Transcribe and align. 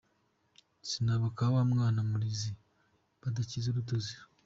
Sinaba 0.89 1.25
aka 1.31 1.45
wa 1.53 1.61
mwana 1.71 1.99
murizi 2.09 2.51
badakiza 3.21 3.67
urutozi. 3.69 4.13